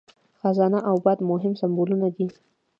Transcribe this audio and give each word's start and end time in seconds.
خزانه 0.39 0.79
او 0.89 0.95
باد 1.05 1.19
مهم 1.31 1.53
سمبولونه 1.61 2.07
دي. 2.15 2.27